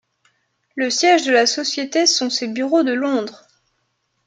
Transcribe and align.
Le 0.75 0.89
siège 0.89 1.27
de 1.27 1.31
la 1.31 1.45
société 1.45 2.07
sont 2.07 2.31
ses 2.31 2.47
bureaux 2.47 2.81
de 2.81 2.91
Londres. 2.91 3.43